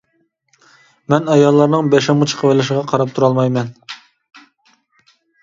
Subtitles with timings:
[1.13, 3.71] مەن ئاياللارنىڭ بېشىمغا چىقىۋېلىشىغا قاراپ تۇرالمايمەن.